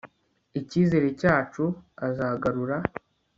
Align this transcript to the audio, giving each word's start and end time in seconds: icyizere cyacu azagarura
icyizere 0.59 1.07
cyacu 1.19 1.65
azagarura 2.07 2.77